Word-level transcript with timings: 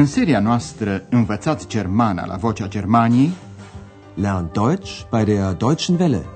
În 0.00 0.06
seria 0.06 0.40
noastră 0.40 1.06
Învățați 1.10 1.68
Germana 1.68 2.26
la 2.26 2.36
Vocea 2.36 2.68
Germaniei 2.68 3.30
Lern 4.14 4.50
Deutsch 4.52 5.02
bei 5.10 5.24
der 5.24 5.52
Deutschen 5.52 5.96
Welle. 6.00 6.26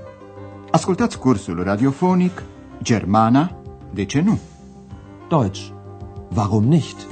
Ascultați 0.71 1.19
cursul 1.19 1.63
radiofonic 1.63 2.43
Germana, 2.83 3.61
de 3.93 4.05
ce 4.05 4.21
nu? 4.21 4.39
Deutsch. 5.29 5.69
Warum 6.35 6.63
nicht? 6.63 7.07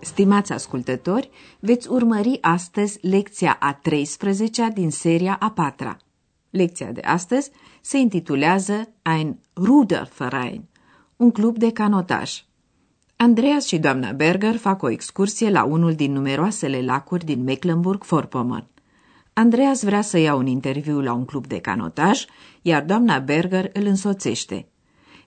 Stimați 0.00 0.52
ascultători, 0.52 1.30
veți 1.60 1.88
urmări 1.88 2.38
astăzi 2.40 3.06
lecția 3.06 3.56
a 3.60 3.80
13-a 3.88 4.68
din 4.74 4.90
seria 4.90 5.36
a 5.40 5.50
4 5.50 5.88
-a. 5.88 5.96
Lecția 6.50 6.92
de 6.92 7.00
astăzi 7.00 7.50
se 7.80 7.98
intitulează 7.98 8.88
Ein 9.02 9.38
Ruderverein, 9.54 10.69
un 11.20 11.30
club 11.30 11.58
de 11.58 11.72
canotaj. 11.72 12.44
Andreas 13.16 13.66
și 13.66 13.78
doamna 13.78 14.12
Berger 14.12 14.56
fac 14.56 14.82
o 14.82 14.90
excursie 14.90 15.50
la 15.50 15.64
unul 15.64 15.94
din 15.94 16.12
numeroasele 16.12 16.82
lacuri 16.82 17.24
din 17.24 17.42
Mecklenburg-Vorpommern. 17.42 18.66
Andreas 19.32 19.82
vrea 19.82 20.00
să 20.00 20.18
ia 20.18 20.34
un 20.34 20.46
interviu 20.46 21.00
la 21.00 21.12
un 21.12 21.24
club 21.24 21.46
de 21.46 21.58
canotaj, 21.58 22.24
iar 22.62 22.84
doamna 22.84 23.18
Berger 23.18 23.70
îl 23.72 23.86
însoțește. 23.86 24.68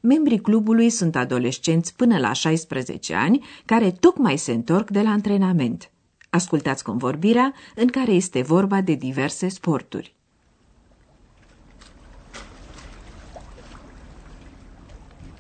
Membrii 0.01 0.41
clubului 0.41 0.89
sunt 0.89 1.15
adolescenți 1.15 1.95
până 1.95 2.17
la 2.17 2.33
16 2.33 3.13
ani, 3.13 3.45
care 3.65 3.91
tocmai 3.91 4.37
se 4.37 4.51
întorc 4.51 4.89
de 4.89 5.01
la 5.01 5.09
antrenament. 5.09 5.91
Ascultați 6.29 6.83
convorbirea 6.83 7.53
în 7.75 7.87
care 7.87 8.11
este 8.11 8.41
vorba 8.41 8.81
de 8.81 8.93
diverse 8.93 9.47
sporturi. 9.47 10.15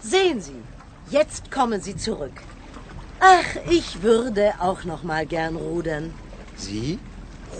Sehen 0.03 0.41
Sie, 0.41 0.61
jetzt 1.09 1.49
kommen 1.49 1.81
Sie 1.81 1.95
zurück. 1.95 2.33
Ach, 3.21 3.61
ich 3.69 4.01
würde 4.01 4.53
auch 4.59 4.83
noch 4.83 5.03
mal 5.03 5.25
gern 5.25 5.55
rudern. 5.55 6.13
Sie? 6.57 6.99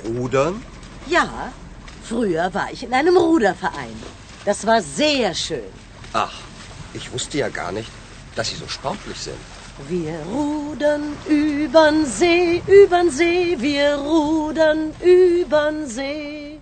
Rudern? 0.05 0.61
Ja, 1.08 1.53
früher 2.03 2.53
war 2.53 2.69
ich 2.71 2.83
in 2.83 2.94
einem 2.94 3.16
Ruderverein. 3.16 3.95
Das 4.44 4.67
war 4.67 4.81
sehr 4.81 5.33
schön. 5.33 5.71
Ach, 6.11 6.33
ich 6.94 7.14
wusste 7.14 7.38
ja 7.38 7.47
gar 7.47 7.71
nicht, 7.71 7.89
dass 8.36 8.49
Sie 8.49 8.55
so 8.58 8.67
sportlich 8.67 9.17
sind. 9.17 9.38
Wir 9.88 10.19
rudern 10.31 11.16
übern 11.27 12.05
See, 12.05 12.61
übern 12.67 13.09
See, 13.09 13.55
wir 13.58 13.95
rudern 13.95 14.94
übern 15.02 15.88
See. 15.88 16.59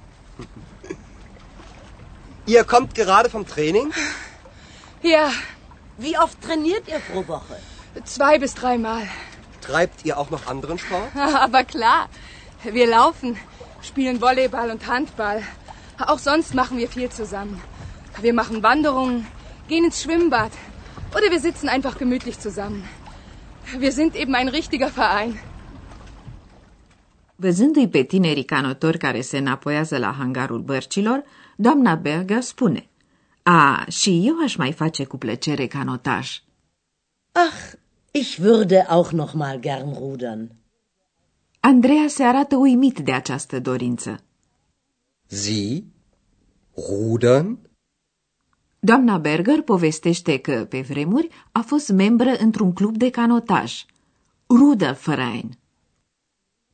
Ihr 2.46 2.64
kommt 2.64 2.94
gerade 2.96 3.30
vom 3.30 3.48
Training? 3.48 3.92
Ja, 5.02 5.32
Wie 6.06 6.18
oft 6.18 6.38
trainiert 6.42 6.86
ihr 6.88 7.00
pro 7.10 7.22
Woche? 7.28 7.56
zwei 8.06 8.40
bis 8.40 8.54
dreimal. 8.56 9.04
Treibt 9.62 10.06
ihr 10.06 10.18
auch 10.18 10.30
noch 10.36 10.48
anderen 10.48 10.78
Sport? 10.78 11.12
Aber 11.46 11.64
klar, 11.64 12.10
wir 12.78 12.88
laufen, 12.88 13.38
spielen 13.82 14.22
Volleyball 14.22 14.70
und 14.72 14.88
Handball. 14.88 15.44
Auch 16.00 16.20
sonst 16.20 16.56
machen 16.56 16.78
wir 16.80 16.90
viel 16.90 17.10
zusammen. 17.10 17.62
Wir 18.22 18.34
machen 18.34 18.64
Wanderungen, 18.64 19.28
gehen 19.68 19.86
ins 19.86 20.02
Schwimmbad 20.02 20.52
oder 21.16 21.30
wir 21.30 21.40
sitzen 21.40 21.70
einfach 21.70 21.98
gemütlich 21.98 22.40
zusammen. 22.40 22.84
Wir 23.78 23.92
sind 23.92 24.16
eben 24.16 24.34
ein 24.36 24.50
richtiger 24.50 24.90
Verein. 24.90 25.40
Văzându-i 27.36 27.88
pe 27.88 28.04
tinerii 28.04 28.44
canotori 28.44 28.98
care 28.98 29.22
se 29.22 29.38
înapoiază 29.38 29.98
la 29.98 30.12
hangarul 30.12 30.60
bărcilor, 30.60 31.24
doamna 31.56 31.96
Berger 31.96 32.42
spune 32.42 32.91
A, 33.54 33.86
și 33.90 34.28
eu 34.28 34.36
aș 34.44 34.56
mai 34.56 34.74
face 34.74 35.04
cu 35.04 35.18
plăcere 35.18 35.68
canotaj. 35.68 36.42
Ach, 37.32 37.74
ich 38.12 38.38
würde 38.40 38.86
auch 38.88 39.12
noch 39.12 39.34
mal 39.34 39.60
gern 39.60 39.94
rudern. 39.94 40.52
Andreea 41.60 42.08
se 42.08 42.24
arată 42.24 42.56
uimit 42.56 43.00
de 43.00 43.12
această 43.12 43.60
dorință. 43.60 44.24
Sie? 45.26 45.84
Rudern? 46.76 47.60
Doamna 48.80 49.18
Berger 49.18 49.62
povestește 49.62 50.38
că, 50.38 50.66
pe 50.70 50.82
vremuri, 50.82 51.28
a 51.52 51.62
fost 51.62 51.90
membră 51.90 52.36
într-un 52.38 52.74
club 52.74 52.98
de 52.98 53.10
canotaj, 53.10 53.86
Ruderverein. 54.50 55.58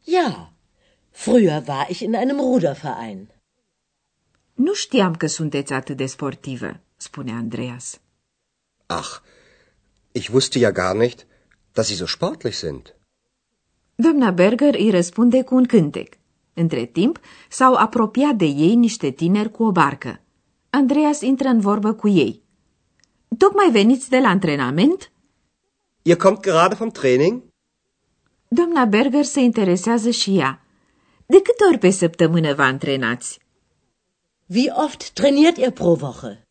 Ja, 0.05 0.53
früher 1.11 1.63
war 1.67 1.85
ich 1.89 1.99
in 1.99 2.15
einem 2.15 2.39
Ruderverein. 2.39 3.36
Nu 4.57 4.73
știam 4.73 5.15
că 5.15 5.27
sunteți 5.27 5.73
atât 5.73 5.97
de 5.97 6.05
sportivă, 6.05 6.79
spune 6.95 7.31
Andreas. 7.31 7.99
Ach, 8.85 9.21
ich 10.11 10.29
wusste 10.33 10.59
ja 10.59 10.71
gar 10.71 10.95
nicht, 10.95 11.25
dass 11.71 11.87
Sie 11.87 11.95
so 11.95 12.05
sportlich 12.05 12.55
sind. 12.55 12.95
Doamna 13.95 14.31
Berger 14.31 14.73
îi 14.73 14.89
răspunde 14.89 15.43
cu 15.43 15.55
un 15.55 15.65
cântec. 15.65 16.13
Între 16.53 16.85
timp, 16.85 17.19
s-au 17.49 17.73
apropiat 17.73 18.35
de 18.35 18.45
ei 18.45 18.75
niște 18.75 19.09
tineri 19.09 19.51
cu 19.51 19.63
o 19.63 19.71
barcă. 19.71 20.21
Andreas 20.69 21.21
intră 21.21 21.47
în 21.47 21.59
vorbă 21.59 21.93
cu 21.93 22.07
ei. 22.07 22.43
Tocmai 23.37 23.71
veniți 23.71 24.09
de 24.09 24.19
la 24.19 24.27
antrenament? 24.27 25.11
Ihr 26.01 26.17
kommt 26.17 26.41
gerade 26.41 26.75
vom 26.75 26.89
Training? 26.89 27.43
Doamna 28.47 28.85
Berger 28.85 29.23
se 29.23 29.39
interesează 29.39 30.09
și 30.09 30.37
ea. 30.37 30.65
De 31.25 31.41
câte 31.41 31.63
ori 31.69 31.77
pe 31.77 31.89
săptămână 31.89 32.53
vă 32.53 32.61
antrenați? 32.61 33.45
Wie 34.49 34.71
oft 34.71 35.13
trainiert 35.13 35.57
ihr 35.57 35.71
pro 35.71 35.97
Woche? 36.01 36.43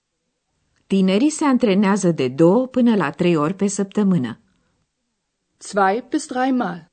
Tinerii 0.86 1.30
se 1.30 1.44
antrenează 1.44 2.10
de 2.10 2.28
două 2.28 2.66
până 2.66 2.96
la 2.96 3.10
trei 3.10 3.36
ori 3.36 3.54
pe 3.54 3.66
săptămână. 3.66 4.40
Zwei 5.56 6.04
bis 6.08 6.26
dreimal. 6.26 6.86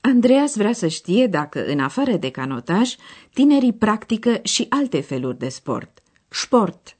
Andreas 0.00 0.56
vrea 0.56 0.72
să 0.72 0.86
știe 0.86 1.26
dacă, 1.26 1.66
în 1.66 1.80
afară 1.80 2.16
de 2.16 2.30
canotaj, 2.30 2.94
tinerii 3.34 3.72
practică 3.72 4.40
și 4.42 4.66
alte 4.68 5.00
feluri 5.00 5.38
de 5.38 5.48
sport. 5.48 6.02
Sport. 6.28 6.96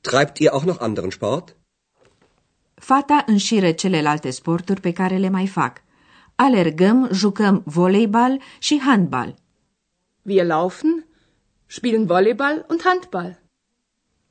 Treibt 0.00 0.38
ihr 0.38 0.50
auch 0.50 0.64
noch 0.64 0.80
anderen 0.80 1.10
Sport? 1.10 1.56
Fata 2.74 3.24
înșiră 3.26 3.72
celelalte 3.72 4.30
sporturi 4.30 4.80
pe 4.80 4.92
care 4.92 5.16
le 5.16 5.28
mai 5.28 5.46
fac. 5.46 5.82
Alergăm, 6.34 7.08
jucăm 7.12 7.62
voleibal 7.66 8.40
și 8.58 8.80
handbal. 8.80 9.34
Wir 10.22 10.44
laufen, 10.44 11.03
spielen 11.76 12.06
Volleyball 12.06 12.64
und 12.68 12.80
Handball. 12.82 13.42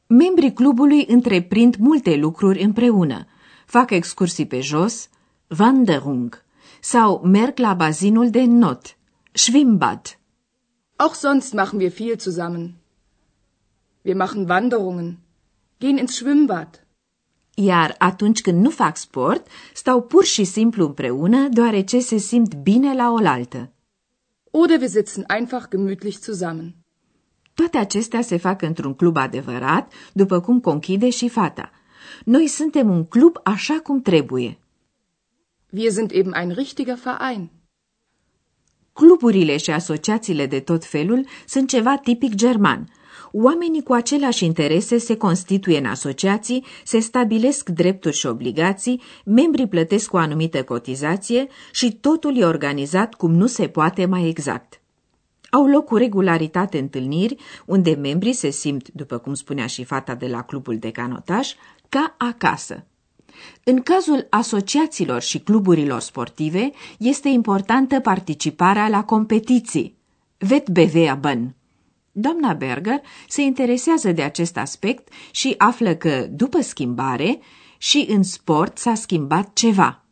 Membrii 0.07 0.53
clubului 0.53 1.05
întreprind 1.07 1.75
multe 1.75 2.15
lucruri 2.15 2.63
împreună. 2.63 3.25
Fac 3.65 3.91
excursii 3.91 4.47
pe 4.47 4.59
jos, 4.59 5.09
Wanderung, 5.59 6.43
sau 6.81 7.21
merg 7.23 7.57
la 7.57 7.73
bazinul 7.73 8.29
de 8.29 8.43
not, 8.43 8.97
Schwimmbad. 9.31 10.19
Auch 10.95 11.13
sonst 11.13 11.53
machen 11.53 11.79
wir 11.79 11.91
viel 11.91 12.17
zusammen. 12.17 12.73
Wir 14.01 14.15
machen 14.15 14.45
Wanderungen, 14.49 15.19
gehen 15.79 15.97
ins 15.97 16.15
Schwimmbad. 16.15 16.85
Iar 17.53 17.95
atunci 17.97 18.41
când 18.41 18.61
nu 18.61 18.69
fac 18.69 18.97
sport, 18.97 19.47
stau 19.73 20.01
pur 20.01 20.23
și 20.23 20.43
simplu 20.43 20.85
împreună, 20.85 21.47
deoarece 21.47 21.99
se 21.99 22.17
simt 22.17 22.55
bine 22.55 22.93
la 22.93 23.11
oaltă. 23.11 23.71
Oder 24.51 24.79
wir 24.79 24.89
sitzen 24.89 25.23
einfach 25.27 25.67
gemütlich 25.69 26.19
zusammen. 26.19 26.82
Toate 27.53 27.77
acestea 27.77 28.21
se 28.21 28.37
fac 28.37 28.61
într-un 28.61 28.93
club 28.93 29.17
adevărat, 29.17 29.93
după 30.13 30.39
cum 30.39 30.59
conchide 30.59 31.09
și 31.09 31.29
fata. 31.29 31.71
Noi 32.25 32.47
suntem 32.47 32.89
un 32.89 33.05
club 33.05 33.37
așa 33.43 33.79
cum 33.83 34.01
trebuie. 34.01 34.57
Wir 35.69 35.91
sind 35.91 36.11
eben 36.11 36.33
ein 36.35 36.53
richtiger 36.55 36.97
Verein. 37.03 37.49
Cluburile 38.93 39.57
și 39.57 39.71
asociațiile 39.71 40.45
de 40.45 40.59
tot 40.59 40.85
felul 40.85 41.25
sunt 41.47 41.69
ceva 41.69 41.97
tipic 41.97 42.33
german. 42.35 42.87
Oamenii 43.31 43.83
cu 43.83 43.93
aceleași 43.93 44.45
interese 44.45 44.97
se 44.97 45.17
constituie 45.17 45.77
în 45.77 45.85
asociații, 45.85 46.65
se 46.83 46.99
stabilesc 46.99 47.69
drepturi 47.69 48.15
și 48.15 48.25
obligații, 48.25 49.01
membrii 49.25 49.67
plătesc 49.67 50.13
o 50.13 50.17
anumită 50.17 50.63
cotizație 50.63 51.47
și 51.71 51.93
totul 52.01 52.37
e 52.37 52.45
organizat 52.45 53.13
cum 53.13 53.33
nu 53.33 53.47
se 53.47 53.67
poate 53.67 54.05
mai 54.05 54.27
exact. 54.27 54.82
Au 55.53 55.65
loc 55.67 55.85
cu 55.85 55.95
regularitate 55.95 56.77
întâlniri 56.79 57.35
unde 57.65 57.93
membrii 57.93 58.33
se 58.33 58.49
simt, 58.49 58.89
după 58.89 59.17
cum 59.17 59.33
spunea 59.33 59.65
și 59.65 59.83
fata 59.83 60.15
de 60.15 60.27
la 60.27 60.41
clubul 60.41 60.77
de 60.77 60.91
canotaj, 60.91 61.53
ca 61.89 62.15
acasă. 62.17 62.85
În 63.63 63.81
cazul 63.81 64.27
asociațiilor 64.29 65.21
și 65.21 65.39
cluburilor 65.39 65.99
sportive, 65.99 66.71
este 66.97 67.29
importantă 67.29 67.99
participarea 67.99 68.87
la 68.87 69.03
competiții. 69.03 69.97
Wettbewerben. 70.49 71.55
Doamna 72.11 72.53
Berger 72.53 73.01
se 73.27 73.41
interesează 73.41 74.11
de 74.11 74.21
acest 74.21 74.57
aspect 74.57 75.13
și 75.31 75.55
află 75.57 75.95
că, 75.95 76.27
după 76.29 76.61
schimbare, 76.61 77.39
și 77.77 78.05
în 78.09 78.23
sport 78.23 78.77
s-a 78.77 78.95
schimbat 78.95 79.53
ceva. 79.53 80.03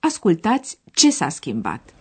Ascultați 0.00 0.78
ce 0.92 1.10
s-a 1.10 1.28
schimbat. 1.28 1.94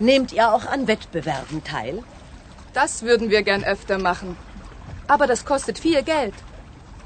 Nehmt 0.00 0.32
ihr 0.32 0.52
auch 0.52 0.64
an 0.66 0.86
Wettbewerben 0.86 1.64
teil? 1.64 2.02
Das 2.72 3.02
würden 3.02 3.30
wir 3.30 3.42
gern 3.42 3.64
öfter 3.64 3.98
machen. 3.98 4.36
Aber 5.08 5.26
das 5.26 5.44
kostet 5.44 5.78
viel 5.78 6.02
Geld. 6.02 6.34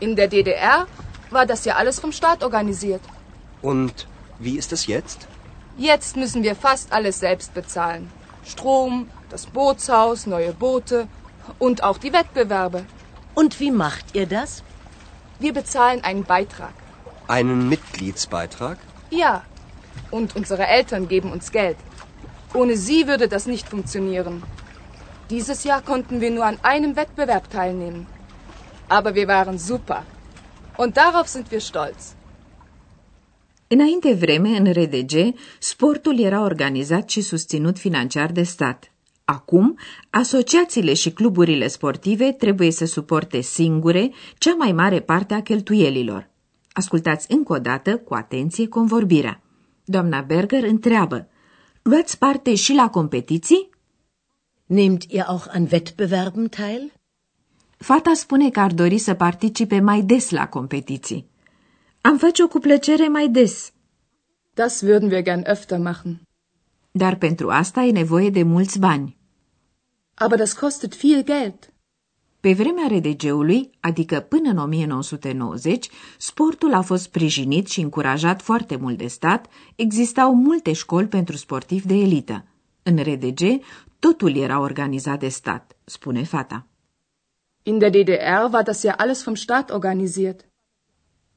In 0.01 0.17
der 0.17 0.29
DDR 0.29 0.87
war 1.31 1.47
das 1.47 1.65
ja 1.65 1.77
alles 1.77 2.01
vom 2.01 2.13
Staat 2.13 2.43
organisiert. 2.43 3.01
Und 3.63 4.07
wie 4.39 4.59
ist 4.59 4.73
es 4.73 4.87
jetzt? 4.87 5.29
Jetzt 5.79 6.17
müssen 6.17 6.43
wir 6.43 6.55
fast 6.55 6.93
alles 6.93 7.21
selbst 7.21 7.55
bezahlen. 7.55 8.11
Strom, 8.45 9.09
das 9.31 9.47
Bootshaus, 9.47 10.27
neue 10.27 10.53
Boote 10.53 11.09
und 11.59 11.83
auch 11.83 11.97
die 11.97 12.13
Wettbewerbe. 12.13 12.85
Und 13.35 13.59
wie 13.61 13.71
macht 13.71 14.15
ihr 14.15 14.27
das? 14.27 14.63
Wir 15.39 15.55
bezahlen 15.55 16.05
einen 16.05 16.25
Beitrag. 16.25 16.75
Einen 17.29 17.69
Mitgliedsbeitrag? 17.69 18.77
Ja. 19.11 19.45
Und 20.11 20.37
unsere 20.37 20.67
Eltern 20.67 21.09
geben 21.09 21.33
uns 21.33 21.53
Geld. 21.53 21.79
Ohne 22.55 22.75
sie 22.87 23.07
würde 23.07 23.27
das 23.29 23.45
nicht 23.47 23.67
funktionieren. 23.69 24.43
Dieses 25.31 25.65
Jahr 25.65 25.83
konnten 25.91 26.21
wir 26.21 26.31
nur 26.31 26.45
an 26.45 26.59
einem 26.63 26.93
Wettbewerb 26.97 27.45
teilnehmen. 27.51 28.07
Aber 28.89 29.15
wir 29.15 29.27
waren 29.27 29.59
super. 29.59 30.01
Und 30.77 30.97
darauf 30.97 31.27
sind 31.29 31.47
wir 31.51 31.61
stolz. 31.61 32.15
Înainte 33.69 34.15
vreme, 34.15 34.49
în 34.49 34.73
RDG, 34.73 35.35
sportul 35.59 36.19
era 36.19 36.43
organizat 36.43 37.09
și 37.09 37.21
susținut 37.21 37.79
financiar 37.79 38.33
de 38.33 38.43
stat. 38.43 38.93
Acum, 39.25 39.79
asociațiile 40.11 40.95
și 40.95 41.11
cluburile 41.11 41.67
sportive 41.69 42.33
trebuie 42.33 42.71
să 42.71 42.85
suporte 42.85 43.41
singure 43.41 44.13
cea 44.39 44.55
mai 44.55 44.73
mare 44.73 45.01
parte 45.01 45.35
a 45.35 45.43
cheltuielilor. 45.43 46.31
Ascultați 46.73 47.33
încă 47.33 47.53
o 47.53 47.59
dată, 47.59 47.97
cu 47.97 48.15
atenție, 48.15 48.69
convorbirea. 48.69 49.41
Doamna 49.85 50.21
Berger 50.21 50.65
întreabă, 50.65 51.29
luați 51.83 52.19
parte 52.19 52.55
și 52.55 52.73
la 52.73 52.91
competiții? 52.91 53.71
Nehmt 54.67 55.03
ihr 55.03 55.25
auch 55.27 55.47
an 55.51 55.67
Wettbewerben 55.73 56.49
teil? 56.49 56.93
Fata 57.77 58.15
spune 58.15 58.51
că 58.51 58.61
ar 58.61 58.73
dori 58.73 58.99
să 58.99 59.15
participe 59.15 59.81
mai 59.81 60.03
des 60.03 60.31
la 60.31 60.49
competiții. 60.49 61.31
Am 62.01 62.19
face-o 62.19 62.49
cu 62.49 62.59
plăcere 62.59 63.09
mai 63.09 63.29
des. 63.29 63.73
Das 64.55 64.83
würden 64.85 65.11
wir 65.11 65.23
gern 65.23 65.43
öfter 65.47 65.79
machen. 65.79 66.21
Dar 66.91 67.17
pentru 67.17 67.51
asta 67.51 67.83
e 67.83 67.91
nevoie 67.91 68.31
de 68.31 68.43
mulți 68.43 68.79
bani. 68.79 69.17
Aber 70.15 70.39
das 70.39 70.53
kostet 70.53 70.97
viel 70.97 71.25
Geld. 71.25 71.72
Pe 72.43 72.53
vremea 72.53 72.87
RDG-ului, 72.89 73.71
adică 73.81 74.21
până 74.21 74.51
în 74.51 74.57
1990, 74.57 75.89
sportul 76.19 76.75
a 76.75 76.81
fost 76.81 77.03
sprijinit 77.03 77.69
și 77.69 77.81
încurajat 77.81 78.43
foarte 78.43 78.77
mult 78.77 78.99
de 78.99 79.07
stat, 79.07 79.47
existau 79.77 80.35
multe 80.35 80.73
școli 80.73 81.07
pentru 81.07 81.37
sportivi 81.37 81.87
de 81.87 81.95
elită. 81.95 82.45
În 82.83 82.97
RDG, 82.97 83.41
totul 83.99 84.37
era 84.37 84.61
organizat 84.61 85.19
de 85.19 85.29
stat, 85.29 85.77
spune 85.85 86.23
fata. 86.23 86.67
In 87.63 87.79
der 87.79 87.91
DDR 87.91 88.53
war 88.53 88.63
das 88.63 88.83
ja 88.83 88.93
alles 88.97 89.25
vom 89.25 89.35
Staat 89.35 89.71
organisiert. 89.71 90.47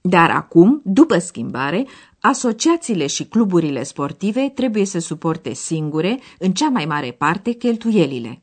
Dar 0.02 0.30
acum, 0.30 0.82
după 0.84 1.18
schimbare, 1.18 1.86
asociațiile 2.20 3.08
și 3.08 3.26
cluburile 3.26 3.84
sportive 3.84 4.50
trebuie 4.50 4.86
să 4.86 5.00
suporte 5.00 5.54
singure, 5.54 6.20
în 6.40 6.52
cea 6.52 6.70
mai 6.70 6.86
mare 6.86 7.12
parte, 7.12 7.52
cheltuielile. 7.52 8.40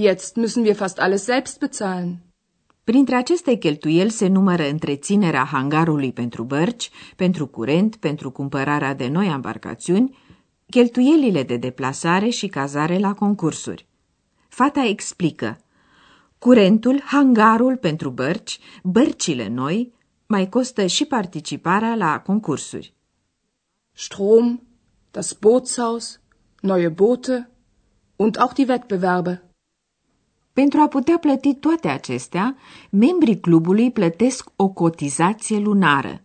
Jetzt 0.00 0.36
müssen 0.36 0.64
wir 0.64 0.74
fast 0.74 0.98
alles 0.98 1.24
selbst 1.24 1.60
bezahlen. 1.60 2.18
Printre 2.84 3.14
aceste 3.16 3.54
cheltuieli 3.54 4.10
se 4.10 4.26
numără 4.26 4.68
întreținerea 4.68 5.44
hangarului 5.44 6.12
pentru 6.12 6.42
bărci, 6.44 6.90
pentru 7.16 7.46
curent, 7.46 7.96
pentru 7.96 8.30
cumpărarea 8.30 8.94
de 8.94 9.08
noi 9.08 9.26
embarcațiuni, 9.26 10.18
cheltuielile 10.70 11.42
de 11.42 11.56
deplasare 11.56 12.28
și 12.28 12.46
cazare 12.46 12.98
la 12.98 13.14
concursuri. 13.14 13.86
Fata 14.48 14.84
explică. 14.84 15.58
Curentul, 16.38 17.00
hangarul 17.04 17.76
pentru 17.76 18.10
bărci, 18.10 18.58
bărcile 18.82 19.48
noi, 19.48 19.92
mai 20.26 20.48
costă 20.48 20.86
și 20.86 21.04
participarea 21.04 21.94
la 21.94 22.20
concursuri. 22.20 22.94
Strom, 23.92 24.60
das 25.10 25.32
Bootshaus, 25.32 26.20
neue 26.60 26.88
Boote 26.88 27.50
und 28.16 28.38
auch 28.38 28.54
die 28.54 28.66
Wettbewerbe. 28.68 29.49
Pentru 30.60 30.80
a 30.80 30.88
putea 30.88 31.18
plăti 31.18 31.54
toate 31.54 31.88
acestea, 31.88 32.56
membrii 32.90 33.40
clubului 33.40 33.90
plătesc 33.90 34.48
o 34.56 34.68
cotizație 34.68 35.58
lunară, 35.58 36.22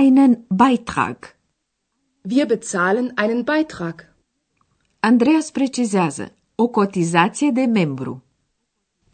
einen 0.00 0.44
Beitrag. 0.48 1.16
Wir 2.30 2.46
bezahlen 2.46 3.12
einen 3.22 3.42
Beitrag. 3.42 4.14
Andreas 5.00 5.50
precizează, 5.50 6.32
o 6.54 6.68
cotizație 6.68 7.50
de 7.50 7.60
membru. 7.64 8.22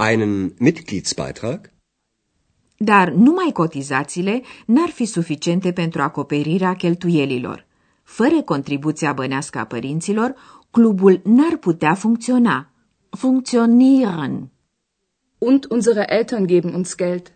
Einen 0.08 0.54
Mitgliedsbeitrag? 0.58 1.70
Dar 2.76 3.10
numai 3.10 3.50
cotizațiile 3.52 4.42
n-ar 4.66 4.88
fi 4.88 5.04
suficiente 5.04 5.72
pentru 5.72 6.02
acoperirea 6.02 6.74
cheltuielilor. 6.74 7.66
Fără 8.02 8.42
contribuția 8.42 9.12
bănească 9.12 9.58
a 9.58 9.64
părinților, 9.64 10.34
clubul 10.70 11.20
n-ar 11.24 11.56
putea 11.56 11.94
funcționa. 11.94 12.70
Funktionieren. 13.10 14.50
Und 15.38 15.66
unsere 15.70 16.08
Eltern 16.08 16.46
geben 16.46 16.74
uns 16.74 16.96
Geld. 16.96 17.32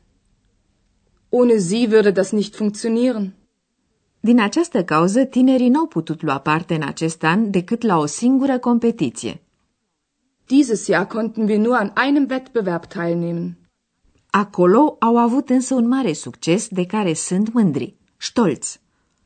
Ohne 1.30 1.60
sie 1.60 1.90
würde 1.90 2.12
das 2.12 2.32
nicht 2.32 2.56
funktionieren. 2.56 3.34
Din 4.20 4.40
această 4.40 4.84
cauză, 4.84 5.24
tinerii 5.24 5.68
n-au 5.68 5.86
putut 5.86 6.22
lua 6.22 6.38
parte 6.38 6.74
în 6.74 6.82
acest 6.82 7.22
an 7.22 7.50
decât 7.50 7.82
la 7.82 7.96
o 7.98 8.06
singură 8.06 8.58
competiție. 8.58 9.40
Dieses 10.46 10.86
Jahr 10.86 11.06
konnten 11.06 11.46
wir 11.46 11.58
nur 11.58 11.74
an 11.74 11.92
einem 12.06 12.26
Wettbewerb 12.30 12.86
teilnehmen. 12.86 13.56
Acolo 14.30 14.96
au 14.98 15.18
avut 15.18 15.50
însă 15.50 15.74
un 15.74 15.88
mare 15.88 16.12
succes 16.12 16.68
de 16.68 16.86
care 16.86 17.12
sunt 17.14 17.52
mândri, 17.52 17.96
stolz. 18.16 18.80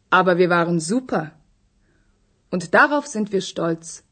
Aber 0.08 0.36
wir 0.36 0.48
waren 0.48 0.78
super. 0.78 1.36
Und 2.48 2.68
darauf 2.68 3.04
sind 3.04 3.28
wir 3.28 3.40
stolz. 3.40 4.03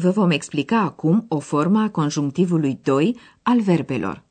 Vă 0.00 0.10
vom 0.10 0.30
explica 0.30 0.78
acum 0.78 1.24
o 1.28 1.38
formă 1.38 1.80
a 1.80 1.90
conjunctivului 1.90 2.78
2 2.82 3.16
al 3.42 3.60
verbelor. 3.60 4.22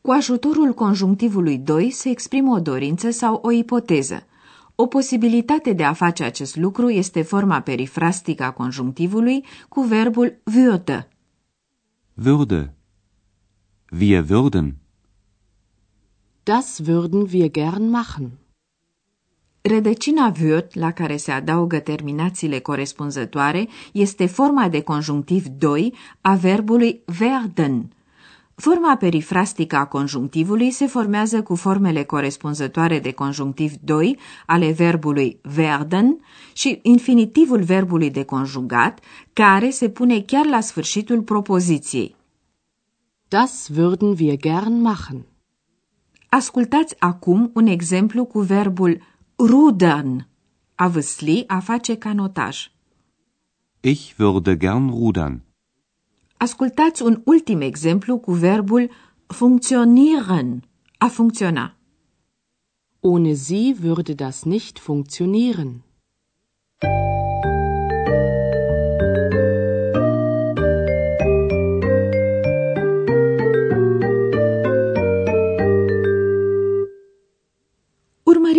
Cu 0.00 0.10
ajutorul 0.10 0.72
conjunctivului 0.74 1.58
2 1.58 1.90
se 1.90 2.08
exprimă 2.08 2.54
o 2.54 2.60
dorință 2.60 3.10
sau 3.10 3.40
o 3.42 3.50
ipoteză. 3.50 4.26
O 4.74 4.86
posibilitate 4.86 5.72
de 5.72 5.84
a 5.84 5.92
face 5.92 6.24
acest 6.24 6.56
lucru 6.56 6.88
este 6.88 7.22
forma 7.22 7.60
perifrastică 7.60 8.42
a 8.42 8.52
conjunctivului 8.52 9.44
cu 9.68 9.80
verbul 9.80 10.38
würde. 10.44 11.08
Würde. 12.14 12.75
Wir 13.90 14.28
würden. 14.28 14.80
Das 16.42 16.86
würden 16.86 17.32
wir 17.32 17.50
gern 17.50 17.90
machen. 17.90 18.38
Rădăcina 19.60 20.32
würd, 20.32 20.66
la 20.72 20.90
care 20.90 21.16
se 21.16 21.30
adaugă 21.30 21.78
terminațiile 21.78 22.58
corespunzătoare, 22.58 23.68
este 23.92 24.26
forma 24.26 24.68
de 24.68 24.80
conjunctiv 24.80 25.46
2 25.46 25.94
a 26.20 26.34
verbului 26.34 27.02
werden. 27.20 27.90
Forma 28.54 28.96
perifrastică 28.96 29.76
a 29.76 29.86
conjunctivului 29.86 30.70
se 30.70 30.86
formează 30.86 31.42
cu 31.42 31.54
formele 31.54 32.04
corespunzătoare 32.04 32.98
de 32.98 33.12
conjunctiv 33.12 33.72
2 33.84 34.18
ale 34.46 34.72
verbului 34.72 35.40
werden 35.56 36.18
și 36.52 36.78
infinitivul 36.82 37.62
verbului 37.62 38.10
de 38.10 38.24
conjugat, 38.24 39.00
care 39.32 39.70
se 39.70 39.88
pune 39.88 40.20
chiar 40.20 40.46
la 40.46 40.60
sfârșitul 40.60 41.22
propoziției. 41.22 42.16
Das 43.28 43.74
würden 43.74 44.18
wir 44.18 44.36
gern 44.36 44.80
machen. 44.80 45.26
Ascultați 46.28 46.96
acum 46.98 47.50
un 47.54 47.66
exemplu 47.66 48.24
cu 48.24 48.40
verbul 48.40 49.00
rudern, 49.38 50.26
a 50.74 50.88
vâsli, 50.88 51.44
a 51.46 51.60
face 51.60 51.96
canotaj. 51.96 52.70
Ich 53.80 54.14
würde 54.16 54.56
gern 54.56 54.88
rudern. 54.90 55.42
Ascultați 56.36 57.02
un 57.02 57.22
ultim 57.24 57.60
exemplu 57.60 58.18
cu 58.18 58.32
verbul 58.32 58.90
funktionieren, 59.26 60.62
a 60.98 61.06
funcționa. 61.08 61.76
Ohne 63.00 63.32
sie 63.32 63.74
würde 63.80 64.14
das 64.14 64.42
nicht 64.42 64.78
funktionieren. 64.78 65.85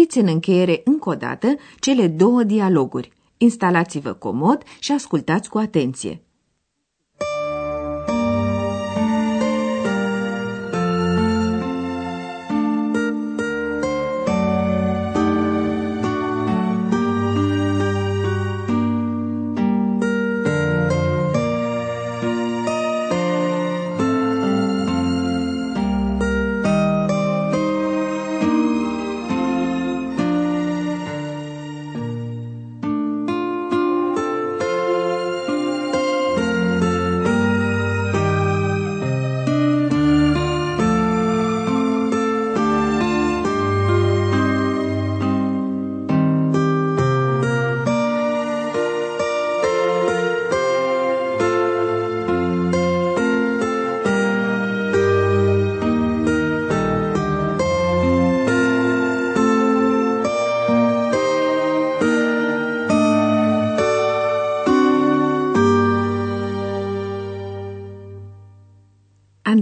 Urmăriți 0.07 0.31
în 0.31 0.35
încheiere 0.35 0.81
încă 0.83 1.09
o 1.09 1.15
dată 1.15 1.55
cele 1.79 2.07
două 2.07 2.43
dialoguri. 2.43 3.11
Instalați-vă 3.37 4.13
comod 4.13 4.63
și 4.79 4.91
ascultați 4.91 5.49
cu 5.49 5.57
atenție. 5.57 6.21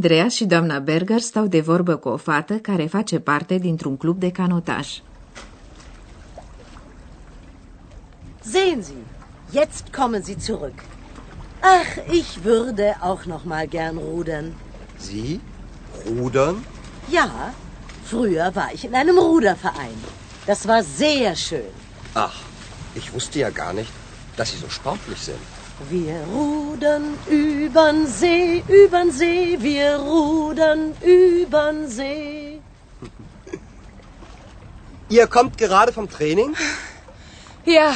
Andreas 0.06 0.34
și 0.34 0.46
doamna 0.46 0.80
Berger 0.80 1.20
stau 1.20 1.46
de 1.46 1.62
vorbă 1.62 1.96
cu 1.96 2.10
o 2.10 2.18
fată 2.18 2.54
care 2.54 2.86
face 2.86 3.20
parte 3.20 3.58
dintr-un 3.58 3.98
club 3.98 4.20
de 4.20 4.32
canotaj. 4.32 4.88
Sehen 8.52 8.82
Sie, 8.84 9.06
jetzt 9.52 9.84
kommen 9.98 10.22
Sie 10.24 10.36
zurück. 10.40 10.78
Ach, 11.80 11.92
ich 12.22 12.30
würde 12.44 12.88
auch 13.10 13.24
noch 13.26 13.44
mal 13.46 13.68
gern 13.68 13.98
rudern. 13.98 14.54
Sie? 15.00 15.40
Rudern? 16.08 16.56
Ja, 17.18 17.30
früher 18.04 18.52
war 18.54 18.70
ich 18.74 18.84
in 18.84 18.94
einem 19.02 19.18
Ruderverein. 19.18 20.00
Das 20.46 20.60
war 20.68 20.82
sehr 20.84 21.36
schön. 21.36 21.74
Ach, 22.14 22.38
ich 23.00 23.08
wusste 23.16 23.40
ja 23.40 23.50
gar 23.50 23.74
nicht, 23.80 23.92
dass 24.38 24.48
Sie 24.52 24.60
so 24.66 24.70
sportlich 24.70 25.22
sind. 25.30 25.55
Wir 25.90 26.22
rudern 26.34 27.18
übern 27.30 28.08
See, 28.08 28.64
übern 28.68 29.12
See, 29.12 29.58
wir 29.60 29.98
rudern 29.98 30.94
übern 31.02 31.88
See. 31.90 32.62
Ihr 35.10 35.28
kommt 35.28 35.58
gerade 35.58 35.92
vom 35.92 36.10
Training? 36.10 36.56
Ja, 37.66 37.94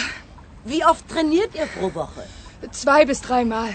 Wie 0.66 0.84
oft 0.86 1.08
trainiert 1.08 1.56
ihr 1.56 1.66
pro 1.68 1.94
Woche? 1.96 2.24
zwei 2.72 3.06
bis 3.06 3.22
dreimal. 3.22 3.70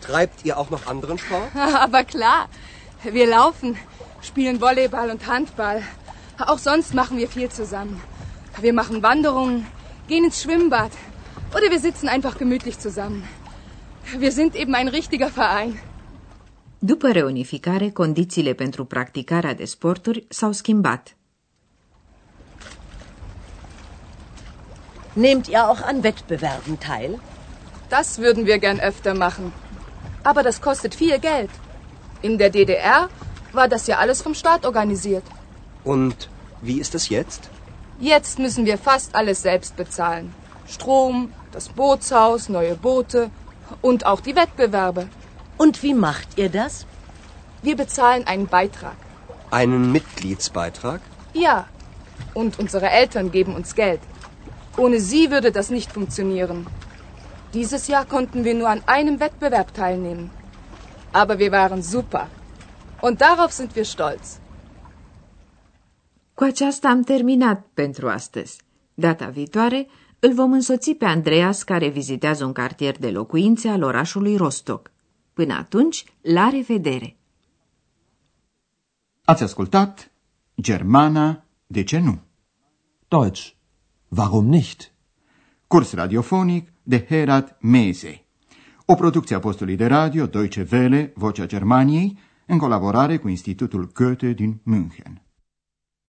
Treibt 0.00 0.44
ihr 0.44 0.56
auch 0.58 0.70
noch 0.70 0.86
anderen 0.86 1.18
Sport? 1.18 1.54
Aber 1.54 2.02
klar, 2.04 2.48
wir 3.04 3.26
laufen, 3.26 3.76
spielen 4.22 4.60
Volleyball 4.60 5.10
und 5.10 5.26
Handball. 5.26 5.82
Auch 6.38 6.58
sonst 6.58 6.94
machen 6.94 7.18
wir 7.18 7.28
viel 7.28 7.50
zusammen. 7.50 8.00
Wir 8.60 8.72
machen 8.72 9.02
Wanderungen, 9.02 9.66
gehen 10.08 10.24
ins 10.24 10.42
Schwimmbad 10.42 10.90
oder 11.54 11.70
wir 11.70 11.78
sitzen 11.78 12.08
einfach 12.08 12.38
gemütlich 12.38 12.78
zusammen. 12.78 13.28
Wir 14.18 14.32
sind 14.32 14.54
eben 14.54 14.74
ein 14.74 14.88
richtiger 14.88 15.30
Verein. 15.30 15.80
După 16.78 17.12
reunificare, 17.12 17.90
condițiile 17.90 18.52
pentru 18.52 18.84
practicarea 18.84 19.54
de 19.54 19.64
sporturi 19.64 20.26
s-au 20.28 20.52
schimbat. 20.52 21.16
Nehmt 25.12 25.46
ihr 25.46 25.58
auch 25.58 25.82
an 25.82 26.02
Wettbewerben 26.02 26.78
teil? 26.78 27.20
Das 27.88 28.18
würden 28.18 28.44
wir 28.46 28.58
gern 28.58 28.80
öfter 28.80 29.14
machen. 29.14 29.52
Aber 30.22 30.42
das 30.42 30.60
kostet 30.60 30.94
viel 30.94 31.18
Geld. 31.18 31.50
In 32.20 32.36
der 32.38 32.50
DDR 32.50 33.08
war 33.52 33.68
das 33.68 33.86
ja 33.86 33.96
alles 33.98 34.22
vom 34.22 34.34
Staat 34.34 34.64
organisiert. 34.64 35.24
Und 35.84 36.28
wie 36.62 36.78
ist 36.80 36.94
es 36.94 37.08
jetzt? 37.08 37.50
Jetzt 38.00 38.38
müssen 38.38 38.64
wir 38.64 38.78
fast 38.78 39.14
alles 39.14 39.42
selbst 39.42 39.76
bezahlen. 39.76 40.32
Strom, 40.66 41.32
das 41.52 41.68
Bootshaus, 41.68 42.48
neue 42.48 42.74
Boote 42.74 43.30
und 43.80 44.06
auch 44.06 44.20
die 44.20 44.36
Wettbewerbe. 44.36 45.08
Und 45.56 45.82
wie 45.82 45.94
macht 45.94 46.38
ihr 46.38 46.48
das? 46.48 46.86
Wir 47.62 47.76
bezahlen 47.76 48.26
einen 48.26 48.46
Beitrag. 48.46 48.96
Einen 49.50 49.92
Mitgliedsbeitrag? 49.92 51.00
Ja. 51.32 51.66
Und 52.34 52.58
unsere 52.58 52.88
Eltern 52.90 53.30
geben 53.30 53.54
uns 53.54 53.74
Geld. 53.74 54.00
Ohne 54.76 55.00
sie 55.00 55.30
würde 55.30 55.52
das 55.52 55.70
nicht 55.70 55.92
funktionieren. 55.92 56.66
Dieses 57.54 57.86
Jahr 57.88 58.06
konnten 58.06 58.44
wir 58.44 58.54
nur 58.54 58.68
an 58.68 58.82
einem 58.86 59.20
Wettbewerb 59.20 59.74
teilnehmen. 59.74 60.30
Aber 61.12 61.38
wir 61.38 61.52
waren 61.52 61.82
super. 61.82 62.28
Und 63.00 63.20
darauf 63.20 63.52
sind 63.52 63.76
wir 63.76 63.84
stolz. 63.84 64.40
Cu 66.34 66.44
aceasta 66.44 66.88
am 66.88 67.02
terminat 67.02 67.64
pentru 67.74 68.08
astăzi. 68.08 68.60
Data 68.94 69.26
viitoare 69.26 69.86
îl 70.24 70.34
vom 70.34 70.52
însoți 70.52 70.90
pe 70.90 71.04
Andreas 71.04 71.62
care 71.62 71.88
vizitează 71.88 72.44
un 72.44 72.52
cartier 72.52 72.98
de 72.98 73.10
locuințe 73.10 73.68
al 73.68 73.82
orașului 73.82 74.36
Rostock. 74.36 74.90
Până 75.32 75.54
atunci, 75.54 76.04
la 76.20 76.48
revedere! 76.48 77.16
Ați 79.24 79.42
ascultat 79.42 80.12
Germana, 80.60 81.44
de 81.66 81.82
ce 81.82 81.98
nu? 81.98 82.20
Deutsch. 83.08 83.50
Warum 84.08 84.46
nicht? 84.46 84.92
Curs 85.66 85.92
radiofonic 85.92 86.72
de 86.82 87.04
Herat 87.08 87.58
Mese. 87.60 88.24
O 88.86 88.94
producție 88.94 89.36
a 89.36 89.38
postului 89.38 89.76
de 89.76 89.86
radio 89.86 90.26
Deutsche 90.26 90.66
Welle, 90.72 91.12
Vocea 91.14 91.46
Germaniei, 91.46 92.18
în 92.46 92.58
colaborare 92.58 93.18
cu 93.18 93.28
Institutul 93.28 93.90
Goethe 93.92 94.32
din 94.32 94.60
München. 94.62 95.22